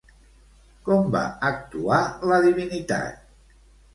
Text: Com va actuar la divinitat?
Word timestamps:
Com 0.87 1.11
va 1.15 1.21
actuar 1.49 1.99
la 2.31 2.39
divinitat? 2.47 3.21